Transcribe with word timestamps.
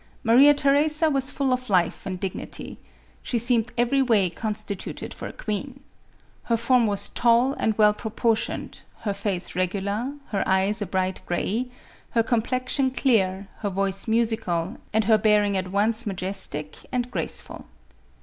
Maria 0.23 0.51
Theresa 0.51 1.11
was 1.11 1.29
full 1.29 1.53
of 1.53 1.69
life 1.69 2.07
and 2.07 2.19
dignity. 2.19 2.79
She 3.21 3.37
seemed 3.37 3.71
every 3.77 4.01
way 4.01 4.31
constituted 4.31 5.13
for 5.13 5.27
a 5.27 5.31
queen. 5.31 5.81
IJer 6.49 6.57
form 6.57 6.87
was 6.87 7.07
tall 7.07 7.53
and 7.53 7.77
well 7.77 7.93
proportioned, 7.93 8.79
her 9.01 9.13
face 9.13 9.55
regular, 9.55 10.15
her 10.29 10.43
eyes 10.47 10.81
a 10.81 10.87
bright 10.87 11.21
gray, 11.27 11.69
her 12.17 12.23
complexion 12.23 12.89
clear, 12.89 13.47
her 13.59 13.69
voice 13.69 14.07
musical, 14.07 14.77
and 14.91 15.03
her 15.03 15.19
bearing 15.19 15.55
at 15.55 15.69
once 15.69 16.07
majestic 16.07 16.77
and 16.91 17.11
graceful. 17.11 17.67